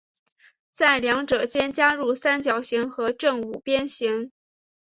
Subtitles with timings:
[0.71, 4.31] 在两者间加入三角形和正五边形。